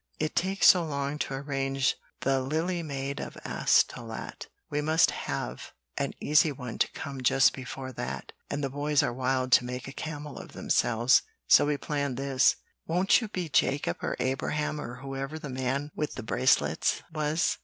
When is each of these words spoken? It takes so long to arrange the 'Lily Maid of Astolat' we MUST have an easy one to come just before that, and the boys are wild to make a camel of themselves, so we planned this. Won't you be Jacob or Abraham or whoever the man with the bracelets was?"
It 0.19 0.35
takes 0.35 0.65
so 0.69 0.83
long 0.83 1.19
to 1.19 1.35
arrange 1.35 1.95
the 2.21 2.41
'Lily 2.41 2.81
Maid 2.81 3.19
of 3.19 3.37
Astolat' 3.45 4.47
we 4.67 4.81
MUST 4.81 5.11
have 5.11 5.73
an 5.95 6.13
easy 6.19 6.51
one 6.51 6.79
to 6.79 6.91
come 6.93 7.21
just 7.21 7.53
before 7.53 7.91
that, 7.91 8.31
and 8.49 8.63
the 8.63 8.69
boys 8.71 9.03
are 9.03 9.13
wild 9.13 9.51
to 9.51 9.63
make 9.63 9.87
a 9.87 9.91
camel 9.93 10.39
of 10.39 10.53
themselves, 10.53 11.21
so 11.47 11.67
we 11.67 11.77
planned 11.77 12.17
this. 12.17 12.55
Won't 12.87 13.21
you 13.21 13.27
be 13.27 13.47
Jacob 13.47 13.97
or 14.01 14.15
Abraham 14.19 14.81
or 14.81 14.95
whoever 15.03 15.37
the 15.37 15.49
man 15.49 15.91
with 15.93 16.15
the 16.15 16.23
bracelets 16.23 17.03
was?" 17.13 17.59